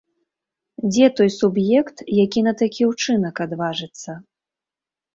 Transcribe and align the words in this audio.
Дзе 0.89 1.09
той 1.19 1.29
суб'ект, 1.35 1.97
які 2.23 2.45
на 2.49 2.53
такі 2.65 2.83
ўчынак 2.95 3.35
адважыцца? 3.49 4.21